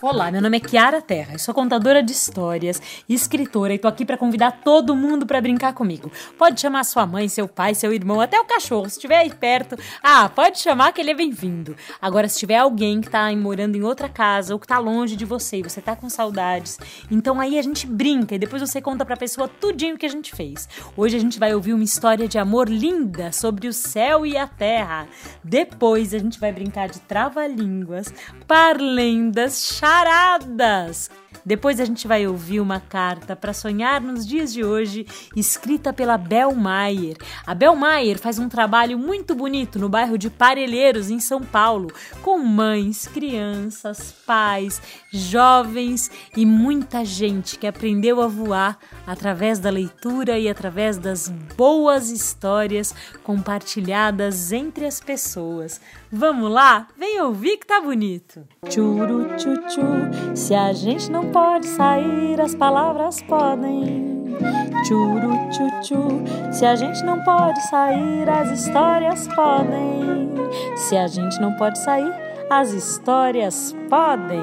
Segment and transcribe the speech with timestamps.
[0.00, 4.04] Olá, meu nome é Kiara Terra, eu sou contadora de histórias escritora e tô aqui
[4.04, 6.12] para convidar todo mundo para brincar comigo.
[6.38, 9.76] Pode chamar sua mãe, seu pai, seu irmão, até o cachorro, se estiver aí perto.
[10.00, 11.74] Ah, pode chamar que ele é bem-vindo.
[12.00, 15.24] Agora, se tiver alguém que tá morando em outra casa ou que tá longe de
[15.24, 16.78] você e você tá com saudades,
[17.10, 20.32] então aí a gente brinca e depois você conta pra pessoa tudinho que a gente
[20.32, 20.68] fez.
[20.96, 24.46] Hoje a gente vai ouvir uma história de amor linda sobre o céu e a
[24.46, 25.08] terra.
[25.42, 28.14] Depois a gente vai brincar de trava-línguas,
[28.46, 29.54] parlendas,
[29.88, 31.10] charadas.
[31.48, 36.18] Depois a gente vai ouvir uma carta para sonhar nos dias de hoje, escrita pela
[36.18, 37.16] Bel Maier.
[37.46, 41.90] A Bel Maier faz um trabalho muito bonito no bairro de Parelheiros, em São Paulo,
[42.20, 50.38] com mães, crianças, pais, jovens e muita gente que aprendeu a voar através da leitura
[50.38, 55.80] e através das boas histórias compartilhadas entre as pessoas.
[56.12, 56.88] Vamos lá?
[56.98, 58.46] Vem ouvir que tá bonito.
[58.68, 64.36] Churu tchu tchu, se a gente não pode sair, as palavras podem.
[64.84, 70.32] Churu tchu tchu, se a gente não pode sair, as histórias podem.
[70.76, 72.12] Se a gente não pode sair,
[72.50, 74.42] as histórias podem.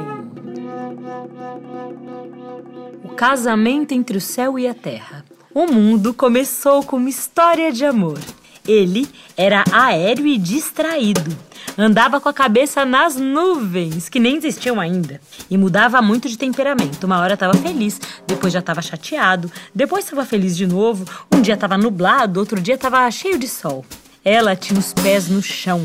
[3.04, 5.26] O casamento entre o céu e a terra.
[5.54, 8.20] O mundo começou com uma história de amor.
[8.68, 11.36] Ele era aéreo e distraído.
[11.78, 15.20] Andava com a cabeça nas nuvens, que nem existiam ainda.
[15.50, 17.04] E mudava muito de temperamento.
[17.04, 21.06] Uma hora estava feliz, depois já estava chateado, depois estava feliz de novo.
[21.34, 23.86] Um dia estava nublado, outro dia estava cheio de sol.
[24.24, 25.84] Ela tinha os pés no chão.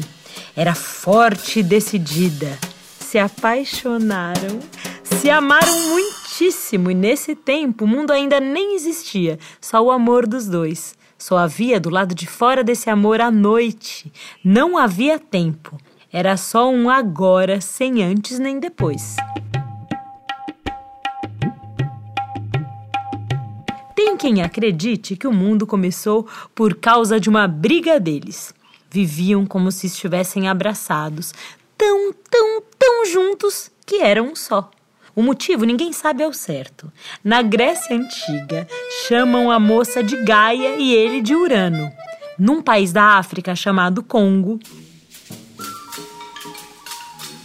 [0.57, 2.57] Era forte e decidida.
[2.99, 4.61] Se apaixonaram,
[5.03, 10.47] se amaram muitíssimo e nesse tempo o mundo ainda nem existia, só o amor dos
[10.47, 10.95] dois.
[11.21, 14.11] Só havia do lado de fora desse amor a noite.
[14.43, 15.77] Não havia tempo.
[16.11, 19.17] Era só um agora, sem antes nem depois.
[23.95, 28.55] Tem quem acredite que o mundo começou por causa de uma briga deles.
[28.91, 31.35] Viviam como se estivessem abraçados,
[31.77, 34.71] tão, tão, tão juntos que eram um só.
[35.15, 36.91] O motivo ninguém sabe ao certo.
[37.23, 38.67] Na Grécia Antiga,
[39.07, 41.91] chamam a moça de Gaia e ele de Urano.
[42.39, 44.59] Num país da África chamado Congo,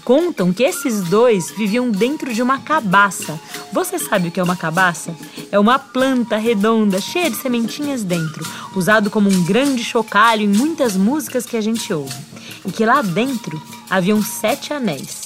[0.05, 3.39] contam que esses dois viviam dentro de uma cabaça.
[3.73, 5.13] Você sabe o que é uma cabaça?
[5.51, 8.45] É uma planta redonda, cheia de sementinhas dentro,
[8.75, 12.15] usado como um grande chocalho em muitas músicas que a gente ouve.
[12.63, 15.25] E que lá dentro haviam sete anéis.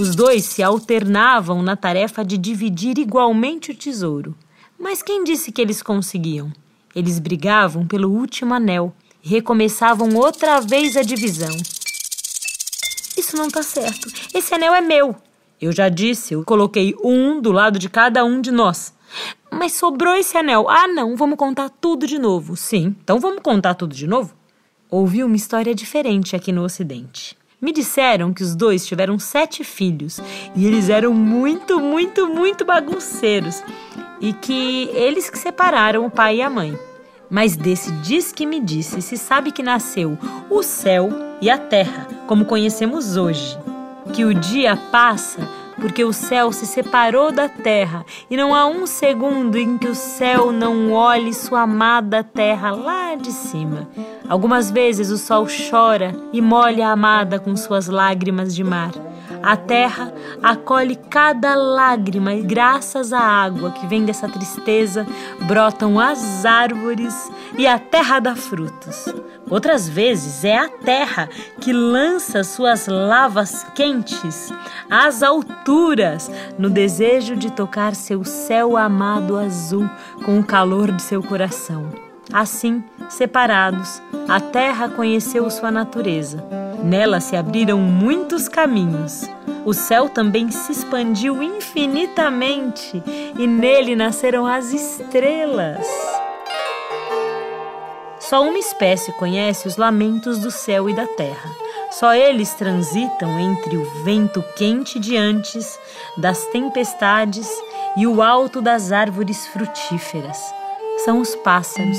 [0.00, 4.32] Os dois se alternavam na tarefa de dividir igualmente o tesouro.
[4.78, 6.52] Mas quem disse que eles conseguiam?
[6.94, 8.94] Eles brigavam pelo último anel
[9.24, 11.56] e recomeçavam outra vez a divisão.
[13.16, 14.08] Isso não tá certo.
[14.32, 15.16] Esse anel é meu.
[15.60, 18.94] Eu já disse, eu coloquei um do lado de cada um de nós.
[19.50, 20.68] Mas sobrou esse anel.
[20.68, 22.56] Ah, não, vamos contar tudo de novo.
[22.56, 24.32] Sim, então vamos contar tudo de novo?
[24.88, 27.37] Ouvi uma história diferente aqui no Ocidente.
[27.60, 30.20] Me disseram que os dois tiveram sete filhos
[30.54, 33.64] e eles eram muito, muito, muito bagunceiros
[34.20, 36.78] e que eles que separaram o pai e a mãe.
[37.28, 40.16] Mas desse diz que me disse se sabe que nasceu
[40.48, 41.10] o céu
[41.40, 43.58] e a terra, como conhecemos hoje.
[44.14, 45.40] Que o dia passa
[45.80, 49.94] porque o céu se separou da terra e não há um segundo em que o
[49.94, 53.88] céu não olhe sua amada terra lá de cima.
[54.28, 58.92] Algumas vezes o sol chora e molha a amada com suas lágrimas de mar.
[59.42, 60.12] A terra
[60.42, 65.06] acolhe cada lágrima e, graças à água que vem dessa tristeza,
[65.46, 69.06] brotam as árvores e a terra dá frutos.
[69.50, 71.28] Outras vezes é a terra
[71.60, 74.52] que lança suas lavas quentes
[74.90, 79.88] às alturas, no desejo de tocar seu céu amado azul
[80.24, 81.88] com o calor de seu coração.
[82.32, 86.67] Assim, separados, a terra conheceu sua natureza.
[86.82, 89.28] Nela se abriram muitos caminhos.
[89.64, 93.02] O céu também se expandiu infinitamente
[93.38, 95.86] e nele nasceram as estrelas.
[98.20, 101.50] Só uma espécie conhece os lamentos do céu e da terra.
[101.90, 105.78] Só eles transitam entre o vento quente de antes,
[106.16, 107.48] das tempestades
[107.96, 110.38] e o alto das árvores frutíferas
[111.04, 111.98] são os pássaros.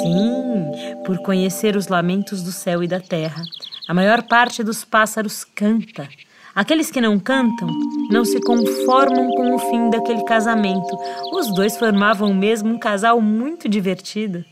[0.00, 3.42] Sim, por conhecer os lamentos do céu e da terra.
[3.88, 6.06] A maior parte dos pássaros canta.
[6.54, 7.66] Aqueles que não cantam
[8.10, 10.94] não se conformam com o fim daquele casamento.
[11.32, 14.44] Os dois formavam mesmo um casal muito divertido.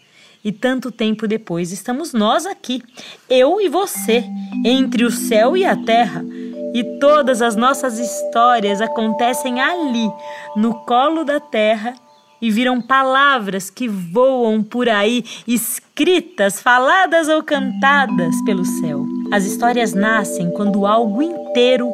[0.43, 2.83] E tanto tempo depois estamos nós aqui,
[3.29, 4.25] eu e você,
[4.65, 6.25] entre o céu e a terra.
[6.73, 10.09] E todas as nossas histórias acontecem ali,
[10.57, 11.93] no colo da terra,
[12.41, 19.07] e viram palavras que voam por aí, escritas, faladas ou cantadas pelo céu.
[19.33, 21.93] As histórias nascem quando algo inteiro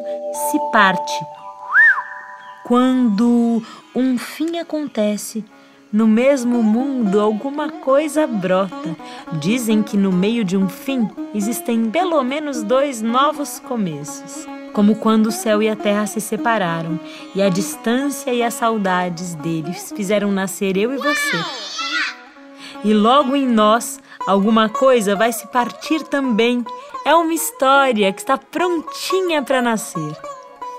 [0.51, 1.13] se parte.
[2.65, 3.63] Quando
[3.95, 5.45] um fim acontece,
[5.93, 8.97] no mesmo mundo alguma coisa brota.
[9.41, 14.47] Dizem que no meio de um fim existem pelo menos dois novos começos.
[14.73, 16.99] Como quando o céu e a terra se separaram
[17.35, 21.45] e a distância e as saudades deles fizeram nascer eu e você.
[22.85, 26.65] E logo em nós alguma coisa vai se partir também.
[27.05, 30.17] É uma história que está prontinha para nascer.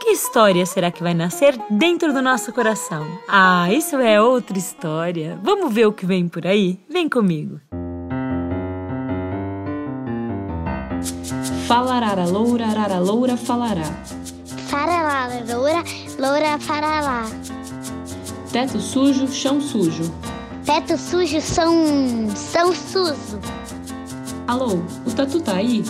[0.01, 3.05] Que história será que vai nascer dentro do nosso coração?
[3.27, 5.39] Ah, isso é outra história.
[5.41, 6.77] Vamos ver o que vem por aí?
[6.89, 7.61] Vem comigo.
[11.67, 13.89] Falarara loura, arara loura, falará.
[14.67, 15.83] Faralá, loura,
[16.19, 17.25] loura, faralá.
[18.51, 20.11] Teto sujo, chão sujo.
[20.65, 21.73] Teto sujo, são,
[22.35, 23.39] são sujo.
[24.47, 25.83] Alô, o tatu tá aí?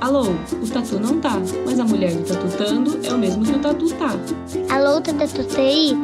[0.00, 0.24] Alô,
[0.62, 3.88] o tatu não tá, mas a mulher do tatutando é o mesmo que o tatu
[3.94, 4.10] tá.
[4.74, 5.96] Alô, o tatu tá aí?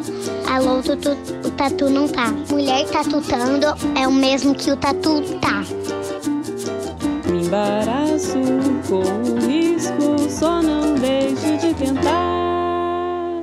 [0.49, 1.11] Alô, o tatu,
[1.47, 2.31] o tatu não tá.
[2.49, 3.67] Mulher tatutando
[3.99, 5.63] é o mesmo que o tatu tá.
[7.51, 8.39] Embaraço,
[8.89, 13.43] corro risco, só não deixe de tentar.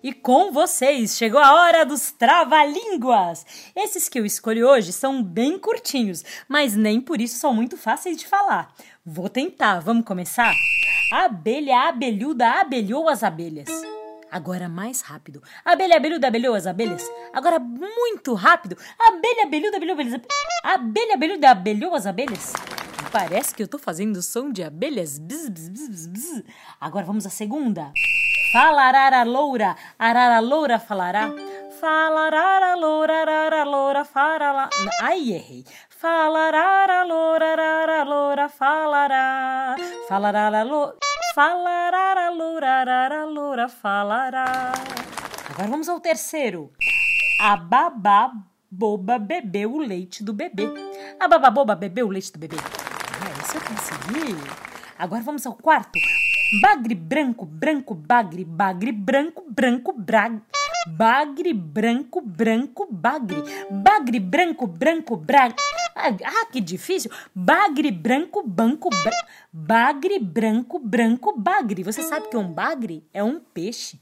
[0.00, 3.44] E com vocês, chegou a hora dos trava-línguas!
[3.74, 8.16] Esses que eu escolhi hoje são bem curtinhos, mas nem por isso são muito fáceis
[8.16, 8.72] de falar.
[9.04, 10.54] Vou tentar, vamos começar?
[11.12, 13.68] Abelha abelhuda abelhou as abelhas.
[14.30, 15.42] Agora mais rápido.
[15.64, 17.10] Abelha abelhuda abelhou as abelhas.
[17.32, 18.76] Agora muito rápido.
[18.96, 20.28] Abelha abelhuda abelhou as abelhas.
[20.62, 22.52] Abelha abelhuda abelhou as abelhas.
[23.12, 25.18] Parece que eu tô fazendo som de abelhas.
[25.18, 26.42] Bzz, bzz, bzz.
[26.80, 27.92] Agora vamos à segunda.
[28.54, 31.30] Falarara loura, arara loura falará.
[31.78, 34.70] Falarara loura, arara loura farala.
[35.02, 35.62] Ai, errei.
[35.90, 39.76] Falarara loura, arara loura falará.
[40.08, 40.96] Falarara loura.
[41.34, 44.72] Falarara loura, arara loura falará.
[45.50, 46.72] Agora vamos ao terceiro.
[47.42, 48.32] A babá
[48.70, 50.66] boba bebeu o leite do bebê.
[51.20, 52.56] A babá boba bebeu o leite do bebê.
[53.52, 54.34] Esse eu consegui.
[54.98, 55.98] Agora vamos ao quarto.
[56.62, 60.40] Bagre branco, branco, bagre, bagre branco, branco, brag.
[60.86, 63.42] Bagre branco, branco, bagre.
[63.70, 65.54] Bagre branco, branco, brag.
[65.94, 67.10] Ah, que difícil.
[67.34, 69.12] Bagre branco, banco, bra...
[69.52, 71.82] bagre branco, branco, bagre.
[71.82, 74.00] Você sabe que um bagre é um peixe.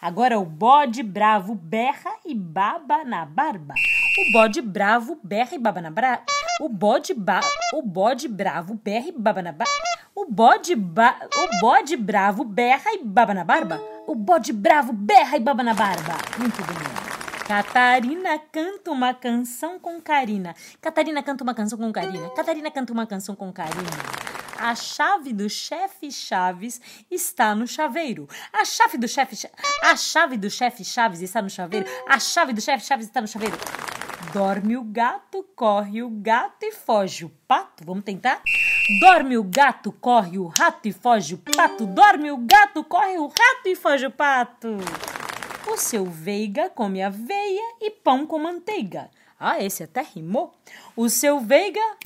[0.00, 3.74] Agora o bode bravo berra e baba na barba.
[4.16, 6.22] O bode bravo berra e baba na barba.
[6.60, 7.40] O bode ba...
[7.72, 9.72] o bode bravo berra e baba na barba.
[10.14, 11.16] O bode ba...
[11.34, 13.82] o bode bravo berra e baba na barba.
[14.06, 16.16] O bode bravo berra e baba na barba.
[16.38, 17.44] Muito bonito.
[17.48, 20.54] Catarina canta uma canção com Karina.
[20.80, 22.30] Catarina canta uma canção com Karina.
[22.30, 23.90] Catarina canta uma canção com Karina.
[24.56, 28.28] A chave do chefe Chaves está no chaveiro.
[28.52, 29.50] A chave do chefe
[29.82, 31.86] A chave do chefe Chaves está no chaveiro.
[32.08, 33.58] A chave do chefe Chaves está no chaveiro.
[34.34, 37.84] Dorme o gato, corre o gato e foge o pato.
[37.86, 38.42] Vamos tentar?
[39.00, 41.86] Dorme o gato, corre o rato e foge o pato.
[41.86, 44.76] Dorme o gato, corre o rato e foge o pato.
[45.72, 49.08] O seu veiga come aveia e pão com manteiga.
[49.38, 50.52] Ah, esse até rimou.
[50.96, 51.96] O seu veiga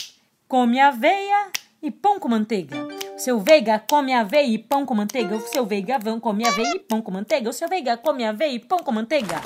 [0.46, 1.50] come aveia
[1.82, 2.76] e pão com manteiga.
[3.16, 5.34] O seu veiga come aveia e pão com manteiga.
[5.34, 7.48] O seu veiga vão come aveia e pão com manteiga.
[7.48, 9.40] O seu veiga come aveia e pão com manteiga.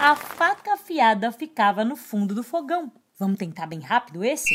[0.00, 2.92] A faca afiada ficava no fundo do fogão.
[3.18, 4.54] Vamos tentar bem rápido esse?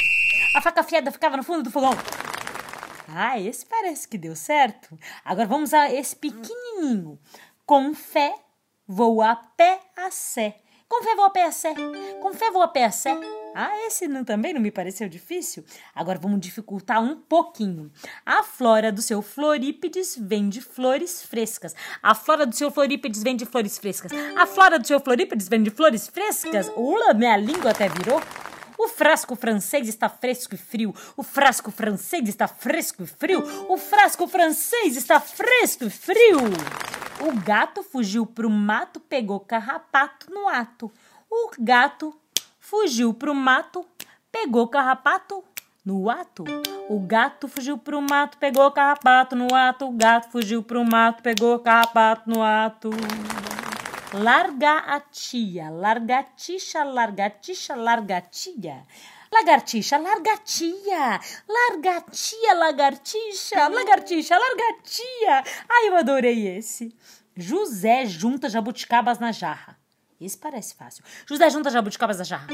[0.55, 1.91] A faca afiada ficava no fundo do fogão.
[3.09, 4.97] Ah, esse parece que deu certo.
[5.23, 7.19] Agora vamos a esse pequenininho.
[7.65, 8.33] Com fé,
[8.88, 10.62] vou a pé a sé.
[10.87, 11.73] Com fé, vou a pé a sé.
[12.21, 13.17] Com fé, vou a pé a sé.
[13.55, 15.63] Ah, esse não, também não me pareceu difícil?
[15.93, 17.91] Agora vamos dificultar um pouquinho.
[18.25, 21.75] A flora do seu florípedes vende flores frescas.
[22.01, 24.11] A flora do seu florípedes vende flores frescas.
[24.35, 26.71] A flora do seu florípedes vende flores frescas.
[26.75, 28.21] Ula, minha língua até virou.
[28.77, 30.93] O frasco francês está fresco e frio.
[31.15, 33.43] O frasco francês está fresco e frio.
[33.69, 36.39] O frasco francês está fresco e frio.
[37.20, 40.91] O gato fugiu pro mato, pegou carrapato no ato.
[41.29, 42.13] O gato
[42.60, 43.86] fugiu pro mato,
[44.32, 45.43] pegou carrapato
[45.86, 46.46] No ato,
[46.88, 49.86] o gato fugiu pro mato, pegou carrapato no ato.
[49.86, 52.89] O gato fugiu pro mato, pegou carrapato no ato.
[54.13, 58.86] Larga a tia, largatixa, largatixa, largatia.
[59.33, 65.43] Lagartixa, largatia, largatia, lagartixa, lagartixa, largatia.
[65.67, 66.95] Ai, eu adorei esse.
[67.35, 69.75] José junta jabuticabas na jarra.
[70.21, 71.03] Esse parece fácil.
[71.25, 72.47] José junta jabuticabas na jarra.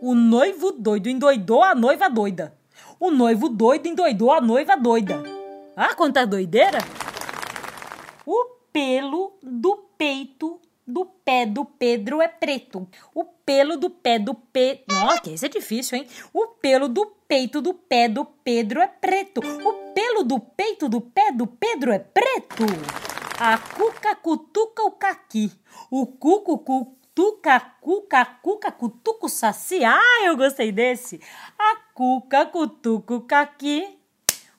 [0.00, 2.56] O noivo doido endoidou a noiva doida.
[2.98, 5.22] O noivo doido endoidou a noiva doida.
[5.76, 6.78] Ah, quanta doideira!
[8.24, 12.86] O pelo do peito do pé do Pedro é preto.
[13.14, 14.84] O pelo do pé do Pe...
[14.90, 16.06] Nossa, esse é difícil, hein?
[16.32, 19.40] O pelo do peito do pé do Pedro é preto.
[19.40, 22.64] O pelo do peito do pé do Pedro é preto.
[23.38, 25.50] A cuca cutuca o caqui.
[25.90, 29.84] O cuco cutuca cuca cuca cutuca o saci.
[29.84, 31.20] Ah, eu gostei desse.
[31.58, 33.98] A cuca cutuca o caqui.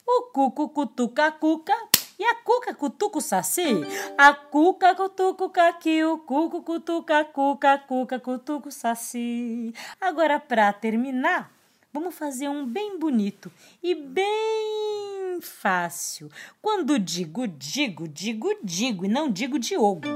[0.06, 1.74] O cuco cutuca cuca
[2.18, 3.84] e a cuca cutuca o saci?
[4.18, 9.74] A cuca cutuca o caqui, o cuco cutuca cuca, cuca cutuca o saci.
[10.00, 11.52] Agora, para terminar,
[11.94, 13.52] vamos fazer um bem bonito
[13.84, 16.30] e bem fácil.
[16.62, 20.08] Quando digo, digo, digo, digo e não digo Diogo.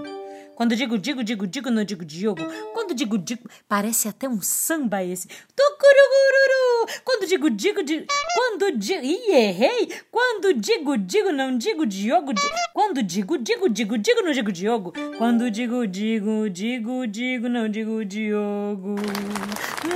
[0.56, 2.42] Quando digo digo, digo, digo, não digo Diogo.
[2.74, 5.28] Quando digo digo, parece até um samba esse.
[5.56, 6.69] Tucurugururu.
[7.04, 8.06] Quando digo digo, digo,
[8.36, 9.90] quando digo, ih, errei.
[10.12, 12.34] Quando digo digo, não digo Diogo.
[12.34, 12.42] Di,
[12.74, 14.94] quando digo digo, digo, digo, não digo Diogo.
[15.18, 18.96] Quando digo digo, digo, digo, não digo Diogo.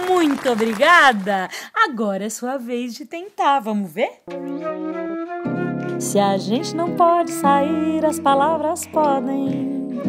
[0.09, 1.49] Muito obrigada.
[1.73, 3.59] Agora é sua vez de tentar.
[3.59, 4.21] Vamos ver?
[5.99, 10.01] Se a gente não pode sair, as palavras podem.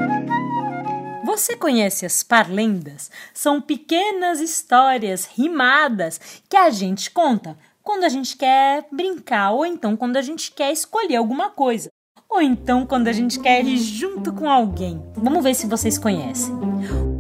[1.37, 3.11] Você conhece as parlendas?
[3.35, 9.97] São pequenas histórias rimadas que a gente conta quando a gente quer brincar ou então
[9.97, 11.89] quando a gente quer escolher alguma coisa.
[12.31, 15.03] Ou então quando a gente quer ir junto com alguém.
[15.17, 16.55] Vamos ver se vocês conhecem.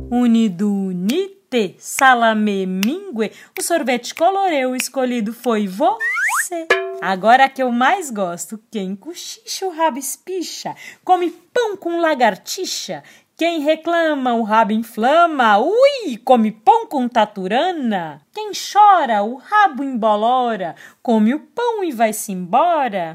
[0.08, 6.68] Unido unite, salame mingue, o sorvete coloreu escolhido foi você.
[7.02, 13.02] Agora que eu mais gosto, quem cochicha o rabo espicha, come pão com lagartixa,
[13.36, 18.22] quem reclama, o rabo inflama, ui, come pão com taturana.
[18.32, 23.12] Quem chora, o rabo embolora, come o pão e vai-se embora.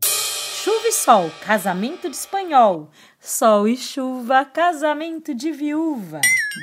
[0.00, 2.90] Chuva e sol, casamento de espanhol.
[3.20, 6.22] Sol e chuva, casamento de viúva.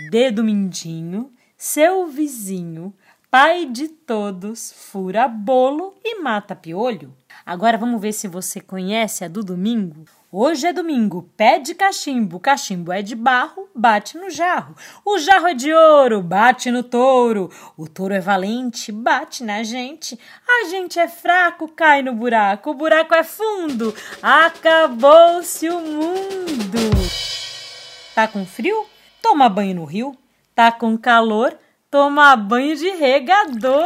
[0.09, 2.91] Dedo mindinho, seu vizinho,
[3.29, 7.15] pai de todos, fura bolo e mata piolho.
[7.45, 10.05] Agora vamos ver se você conhece a do domingo.
[10.31, 14.75] Hoje é domingo, pé de cachimbo, cachimbo é de barro, bate no jarro.
[15.05, 17.49] O jarro é de ouro, bate no touro.
[17.77, 20.19] O touro é valente, bate na gente.
[20.47, 22.71] A gente é fraco, cai no buraco.
[22.71, 26.79] O buraco é fundo, acabou-se o mundo.
[28.13, 28.85] Tá com frio?
[29.21, 30.17] Toma banho no rio.
[30.53, 31.57] Tá com calor?
[31.89, 33.85] Toma banho de regador.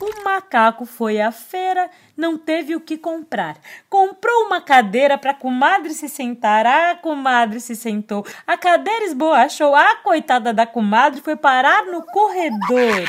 [0.00, 3.58] O macaco foi à feira, não teve o que comprar.
[3.88, 6.66] Comprou uma cadeira para a comadre se sentar.
[6.66, 8.26] A comadre se sentou.
[8.46, 9.74] A cadeira esboachou.
[9.74, 13.04] A coitada da comadre foi parar no corredor.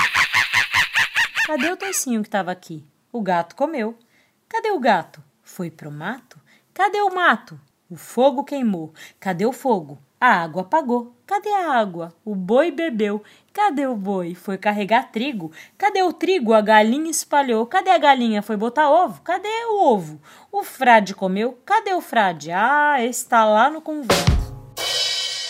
[1.47, 2.85] Cadê o toicinho que estava aqui?
[3.11, 3.97] O gato comeu.
[4.49, 5.23] Cadê o gato?
[5.41, 6.37] Foi pro mato?
[6.73, 7.57] Cadê o mato?
[7.89, 8.93] O fogo queimou.
[9.17, 9.97] Cadê o fogo?
[10.21, 11.15] A água apagou.
[11.25, 12.13] Cadê a água?
[12.23, 13.23] O boi bebeu.
[13.51, 14.35] Cadê o boi?
[14.35, 15.51] Foi carregar trigo.
[15.79, 16.53] Cadê o trigo?
[16.53, 17.65] A galinha espalhou.
[17.65, 18.43] Cadê a galinha?
[18.43, 19.19] Foi botar ovo.
[19.23, 20.21] Cadê o ovo?
[20.51, 21.59] O frade comeu.
[21.65, 22.51] Cadê o frade?
[22.51, 24.13] Ah, está lá no convento.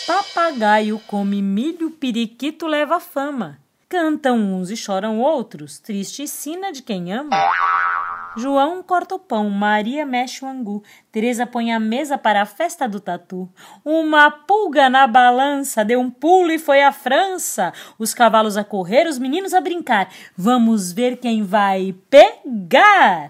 [0.06, 3.58] Papagaio come milho, periquito leva fama.
[3.90, 7.36] Cantam uns e choram outros, triste sina de quem ama.
[8.36, 12.88] João corta o pão, Maria mexe o angu, Teresa põe a mesa para a festa
[12.88, 13.48] do tatu.
[13.84, 17.72] Uma pulga na balança deu um pulo e foi à França.
[17.98, 20.08] Os cavalos a correr, os meninos a brincar.
[20.36, 23.26] Vamos ver quem vai pegar.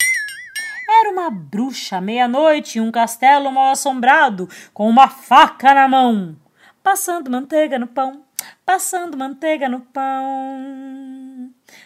[0.89, 6.37] Era uma bruxa meia-noite em um castelo mal assombrado, com uma faca na mão,
[6.83, 8.23] passando manteiga no pão,
[8.65, 11.22] passando manteiga no pão.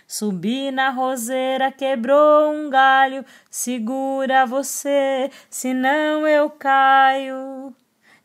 [0.09, 7.75] Subi na roseira, quebrou um galho, segura você, senão eu caio.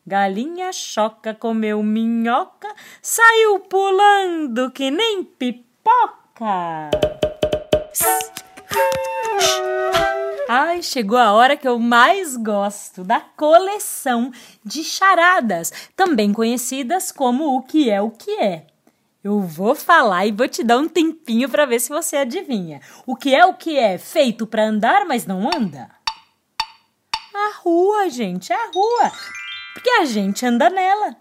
[0.05, 2.67] Galinha choca, comeu minhoca,
[3.01, 6.91] saiu pulando que nem pipoca.
[10.47, 14.31] Ai, chegou a hora que eu mais gosto da coleção
[14.63, 18.70] de charadas, também conhecidas como O que é o que é.
[19.23, 22.81] Eu vou falar e vou te dar um tempinho para ver se você adivinha.
[23.05, 25.91] O que é o que é feito para andar, mas não anda?
[27.33, 29.11] A rua, gente, a rua.
[29.75, 31.15] Porque a gente anda nela.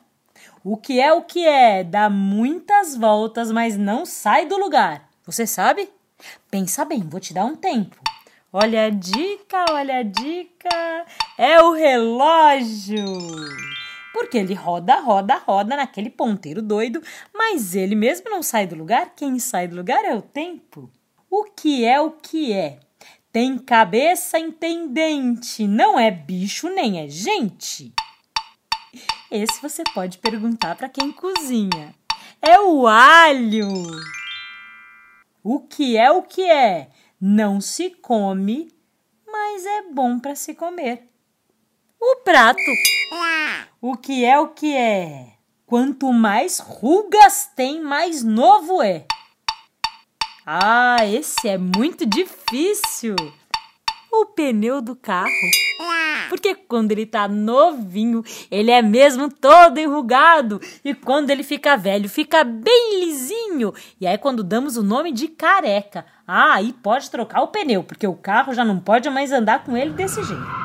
[0.65, 1.85] O que é o que é?
[1.85, 5.07] Dá muitas voltas, mas não sai do lugar.
[5.27, 5.91] Você sabe?
[6.51, 7.97] Pensa bem, vou te dar um tempo.
[8.51, 11.07] Olha a dica, olha a dica.
[11.37, 13.05] É o relógio.
[14.13, 17.03] Porque ele roda, roda, roda naquele ponteiro doido,
[17.35, 19.15] mas ele mesmo não sai do lugar.
[19.15, 20.91] Quem sai do lugar é o tempo.
[21.31, 22.81] O que é o que é?
[23.33, 27.95] Tem cabeça entendente, não é bicho nem é gente.
[29.31, 31.95] Esse você pode perguntar para quem cozinha.
[32.43, 33.69] É o alho.
[35.45, 36.91] O que é o que é?
[37.21, 38.75] Não se come,
[39.25, 41.09] mas é bom para se comer.
[42.01, 42.59] O prato.
[43.81, 45.29] O que é o que é?
[45.67, 49.07] Quanto mais rugas tem, mais novo é.
[50.45, 53.17] Ah, esse é muito difícil.
[54.13, 55.31] O pneu do carro.
[56.29, 60.61] Porque quando ele tá novinho, ele é mesmo todo enrugado.
[60.85, 63.73] E quando ele fica velho, fica bem lisinho.
[64.01, 68.07] E aí, quando damos o nome de careca, ah, aí pode trocar o pneu, porque
[68.07, 70.60] o carro já não pode mais andar com ele desse jeito.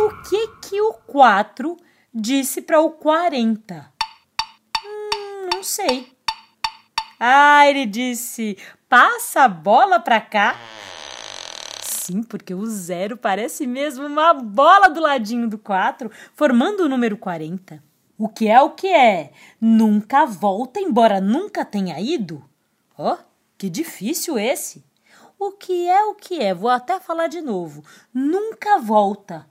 [0.00, 1.76] O que que o 4
[2.14, 3.92] disse para o 40?
[4.84, 6.12] Hum, não sei.
[7.18, 8.56] Ah, ele disse:
[8.88, 10.56] passa a bola para cá.
[11.82, 17.16] Sim, porque o zero parece mesmo uma bola do ladinho do 4, formando o número
[17.16, 17.82] 40.
[18.16, 19.32] O que é o que é?
[19.60, 22.44] Nunca volta, embora nunca tenha ido?
[22.96, 23.16] Oh,
[23.58, 24.84] que difícil esse!
[25.40, 26.54] O que é o que é?
[26.54, 27.84] Vou até falar de novo.
[28.14, 29.48] Nunca volta,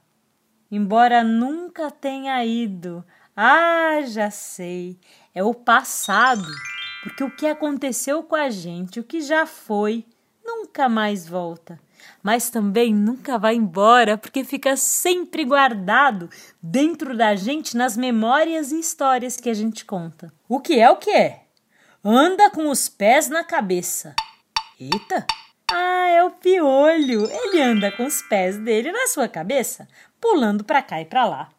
[0.71, 3.03] embora nunca tenha ido.
[3.36, 5.00] Ah, já sei.
[5.33, 6.47] É o passado.
[7.03, 10.05] Porque o que aconteceu com a gente, o que já foi,
[10.43, 11.79] nunca mais volta
[12.21, 16.29] mas também nunca vai embora porque fica sempre guardado
[16.62, 20.31] dentro da gente nas memórias e histórias que a gente conta.
[20.48, 21.44] O que é o que é?
[22.03, 24.15] Anda com os pés na cabeça.
[24.79, 25.25] Eita!
[25.70, 27.29] Ah, é o piolho.
[27.29, 29.87] Ele anda com os pés dele na sua cabeça,
[30.20, 31.50] pulando para cá e para lá.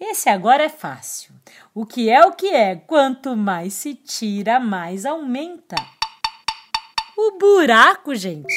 [0.00, 1.34] Esse agora é fácil.
[1.74, 2.76] O que é o que é?
[2.76, 5.76] Quanto mais se tira, mais aumenta.
[7.16, 8.54] O buraco, gente.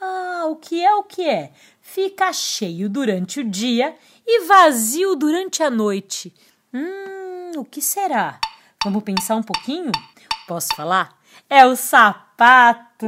[0.00, 1.52] Ah, o que é o que é?
[1.80, 6.34] Fica cheio durante o dia e vazio durante a noite.
[6.72, 8.40] Hum, o que será?
[8.84, 9.92] Vamos pensar um pouquinho?
[10.46, 11.18] Posso falar?
[11.48, 11.76] É o
[12.36, 13.06] sapato.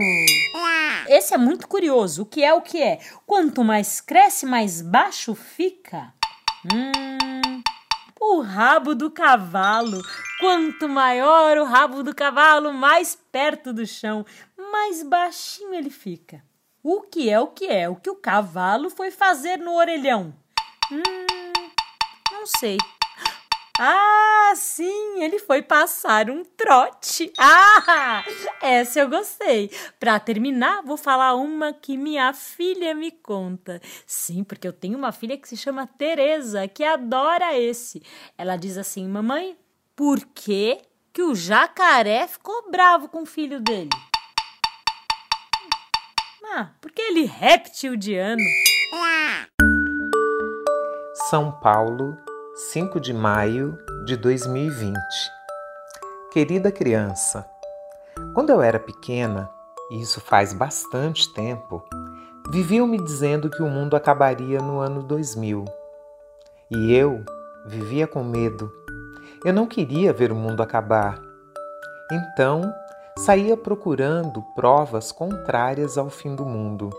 [1.06, 2.22] Esse é muito curioso.
[2.22, 2.98] O que é o que é?
[3.26, 6.12] Quanto mais cresce, mais baixo fica.
[6.72, 7.62] Hum,
[8.20, 10.02] o rabo do cavalo.
[10.40, 14.24] Quanto maior o rabo do cavalo, mais perto do chão,
[14.56, 16.42] mais baixinho ele fica.
[16.82, 17.88] O que é o que é?
[17.88, 20.34] O que o cavalo foi fazer no orelhão?
[20.90, 21.02] Hum,
[22.30, 22.78] não sei.
[23.80, 27.32] Ah, sim, ele foi passar um trote.
[27.38, 28.24] Ah,
[28.60, 29.70] essa eu gostei.
[30.00, 33.80] Para terminar, vou falar uma que minha filha me conta.
[34.04, 38.02] Sim, porque eu tenho uma filha que se chama Teresa, que adora esse.
[38.36, 39.56] Ela diz assim: "Mamãe,
[39.94, 40.78] por que
[41.12, 43.90] que o jacaré ficou bravo com o filho dele?"
[46.52, 48.42] Ah, porque ele reptiliano.
[51.30, 52.16] São Paulo,
[52.72, 54.94] 5 de maio de 2020.
[56.30, 57.48] Querida criança,
[58.34, 59.48] quando eu era pequena,
[59.90, 61.82] e isso faz bastante tempo,
[62.50, 65.64] viviam me dizendo que o mundo acabaria no ano 2000.
[66.70, 67.24] E eu
[67.64, 68.70] vivia com medo.
[69.42, 71.18] Eu não queria ver o mundo acabar.
[72.12, 72.70] Então,
[73.16, 76.90] saía procurando provas contrárias ao fim do mundo.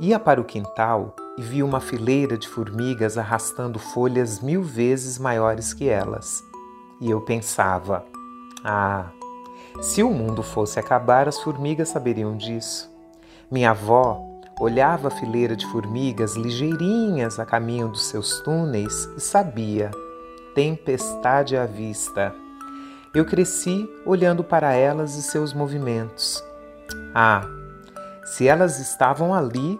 [0.00, 5.72] Ia para o quintal e via uma fileira de formigas arrastando folhas mil vezes maiores
[5.72, 6.44] que elas.
[7.00, 8.04] E eu pensava:
[8.62, 9.06] ah,
[9.80, 12.90] se o mundo fosse acabar, as formigas saberiam disso.
[13.50, 14.22] Minha avó
[14.60, 19.90] olhava a fileira de formigas ligeirinhas a caminho dos seus túneis e sabia:
[20.54, 22.34] tempestade à vista.
[23.14, 26.44] Eu cresci olhando para elas e seus movimentos.
[27.14, 27.46] Ah,
[28.26, 29.78] se elas estavam ali,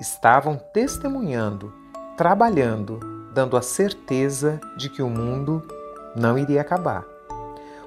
[0.00, 1.72] estavam testemunhando,
[2.16, 3.00] trabalhando,
[3.32, 5.62] dando a certeza de que o mundo
[6.14, 7.04] não iria acabar.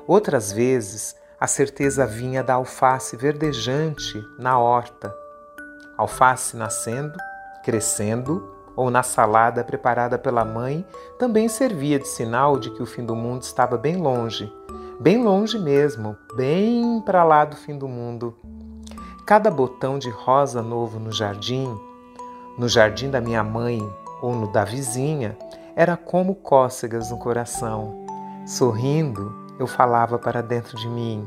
[0.07, 5.15] Outras vezes, a certeza vinha da alface verdejante na horta,
[5.97, 7.17] alface nascendo,
[7.63, 10.85] crescendo ou na salada preparada pela mãe
[11.17, 14.51] também servia de sinal de que o fim do mundo estava bem longe,
[14.99, 18.35] bem longe mesmo, bem para lá do fim do mundo.
[19.25, 21.77] Cada botão de rosa novo no jardim,
[22.59, 23.81] no jardim da minha mãe
[24.21, 25.37] ou no da vizinha,
[25.77, 28.05] era como cócegas no coração.
[28.45, 31.25] Sorrindo, eu falava para dentro de mim: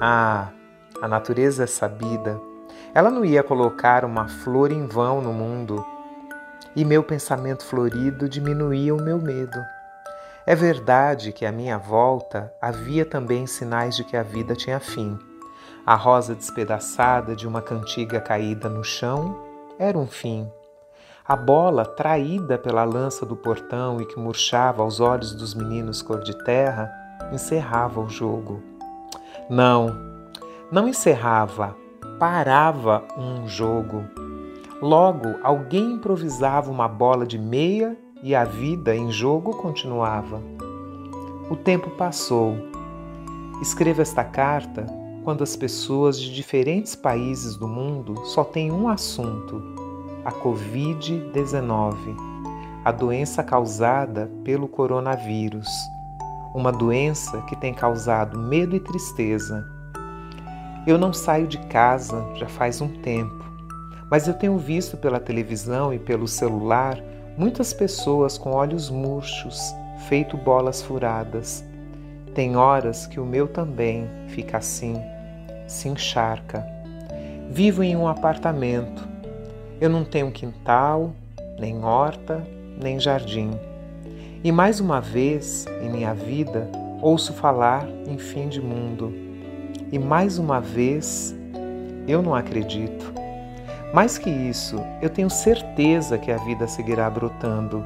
[0.00, 0.48] Ah,
[1.02, 2.40] a natureza é sabida.
[2.94, 5.84] Ela não ia colocar uma flor em vão no mundo.
[6.74, 9.60] E meu pensamento florido diminuía o meu medo.
[10.46, 15.18] É verdade que à minha volta havia também sinais de que a vida tinha fim.
[15.84, 20.48] A rosa despedaçada de uma cantiga caída no chão era um fim.
[21.26, 26.20] A bola traída pela lança do portão e que murchava aos olhos dos meninos cor
[26.20, 26.92] de terra
[27.32, 28.62] encerrava o jogo.
[29.48, 29.96] Não,
[30.70, 31.74] não encerrava,
[32.18, 34.04] parava um jogo.
[34.82, 40.42] Logo, alguém improvisava uma bola de meia e a vida em jogo continuava.
[41.50, 42.56] O tempo passou.
[43.62, 49.62] Escreva esta carta quando as pessoas de diferentes países do mundo só têm um assunto:
[50.24, 51.96] a Covid-19,
[52.84, 55.68] a doença causada pelo coronavírus,
[56.54, 59.66] uma doença que tem causado medo e tristeza.
[60.86, 63.42] Eu não saio de casa já faz um tempo,
[64.10, 67.02] mas eu tenho visto pela televisão e pelo celular
[67.36, 69.74] Muitas pessoas com olhos murchos,
[70.08, 71.64] feito bolas furadas.
[72.32, 74.94] Tem horas que o meu também fica assim,
[75.66, 76.66] se encharca.
[77.50, 79.06] Vivo em um apartamento.
[79.80, 81.12] Eu não tenho quintal,
[81.58, 82.42] nem horta,
[82.80, 83.50] nem jardim.
[84.42, 86.68] E mais uma vez em minha vida
[87.00, 89.12] ouço falar em fim de mundo.
[89.92, 91.34] E mais uma vez
[92.06, 93.12] eu não acredito.
[93.92, 97.84] Mais que isso, eu tenho certeza que a vida seguirá brotando.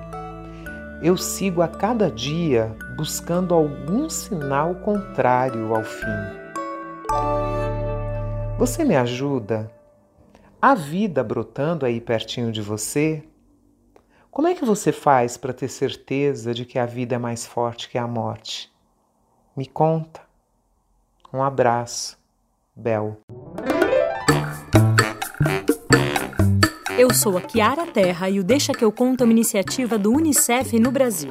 [1.03, 7.58] Eu sigo a cada dia buscando algum sinal contrário ao fim.
[8.59, 9.71] Você me ajuda?
[10.61, 13.23] A vida brotando aí pertinho de você?
[14.33, 17.89] Como é que você faz para ter certeza de que a vida é mais forte
[17.89, 18.69] que a morte?
[19.57, 20.21] Me conta.
[21.33, 22.19] Um abraço,
[22.75, 23.19] Bel.
[26.99, 30.11] Eu sou a Kiara Terra e o Deixa que eu conto é uma iniciativa do
[30.11, 31.31] UNICEF no Brasil.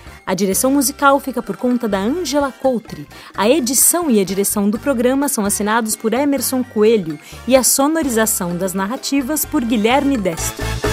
[0.25, 3.07] A direção musical fica por conta da Angela Coutri.
[3.35, 8.55] A edição e a direção do programa são assinados por Emerson Coelho e a sonorização
[8.55, 10.90] das narrativas por Guilherme Destro.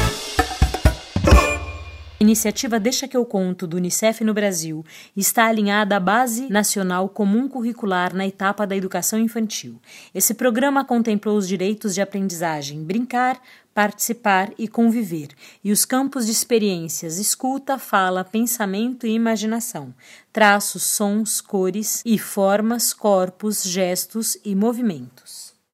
[2.28, 4.84] Iniciativa Deixa que eu conto do Unicef no Brasil
[5.16, 9.80] está alinhada à Base Nacional Comum Curricular na etapa da educação infantil.
[10.14, 13.40] Esse programa contemplou os direitos de aprendizagem, brincar,
[13.72, 15.28] participar e conviver,
[15.64, 19.94] e os campos de experiências escuta, fala, pensamento e imaginação,
[20.30, 25.27] traços, sons, cores e formas, corpos, gestos e movimentos.